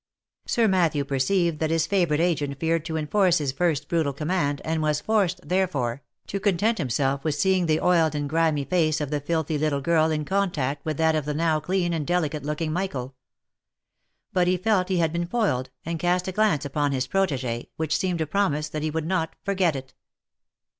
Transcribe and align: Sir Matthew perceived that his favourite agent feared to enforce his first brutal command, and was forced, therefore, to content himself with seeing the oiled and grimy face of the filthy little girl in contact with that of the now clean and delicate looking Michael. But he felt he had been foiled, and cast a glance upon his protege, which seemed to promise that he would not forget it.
Sir 0.47 0.67
Matthew 0.67 1.05
perceived 1.05 1.59
that 1.59 1.69
his 1.69 1.85
favourite 1.85 2.19
agent 2.19 2.59
feared 2.59 2.85
to 2.85 2.97
enforce 2.97 3.37
his 3.37 3.51
first 3.51 3.87
brutal 3.87 4.13
command, 4.13 4.59
and 4.65 4.81
was 4.81 4.99
forced, 4.99 5.47
therefore, 5.47 6.01
to 6.25 6.39
content 6.39 6.79
himself 6.79 7.23
with 7.23 7.35
seeing 7.35 7.67
the 7.67 7.79
oiled 7.79 8.15
and 8.15 8.27
grimy 8.27 8.63
face 8.63 8.99
of 8.99 9.11
the 9.11 9.19
filthy 9.19 9.59
little 9.59 9.79
girl 9.79 10.09
in 10.09 10.25
contact 10.25 10.83
with 10.85 10.97
that 10.97 11.13
of 11.13 11.25
the 11.25 11.35
now 11.35 11.59
clean 11.59 11.93
and 11.93 12.07
delicate 12.07 12.41
looking 12.41 12.73
Michael. 12.73 13.13
But 14.33 14.47
he 14.47 14.57
felt 14.57 14.89
he 14.89 14.97
had 14.97 15.13
been 15.13 15.27
foiled, 15.27 15.69
and 15.85 15.99
cast 15.99 16.27
a 16.27 16.31
glance 16.31 16.65
upon 16.65 16.93
his 16.93 17.05
protege, 17.05 17.69
which 17.75 17.95
seemed 17.95 18.17
to 18.17 18.25
promise 18.25 18.69
that 18.69 18.81
he 18.81 18.89
would 18.89 19.05
not 19.05 19.35
forget 19.43 19.75
it. 19.75 19.93